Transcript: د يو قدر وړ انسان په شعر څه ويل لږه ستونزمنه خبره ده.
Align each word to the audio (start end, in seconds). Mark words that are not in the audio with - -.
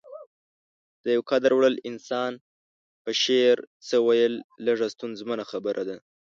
د 1.03 1.05
يو 1.15 1.21
قدر 1.31 1.51
وړ 1.55 1.65
انسان 1.89 2.31
په 3.03 3.11
شعر 3.23 3.57
څه 3.87 3.95
ويل 4.07 4.33
لږه 4.67 4.87
ستونزمنه 4.95 5.43
خبره 5.51 5.81
ده. 5.89 5.97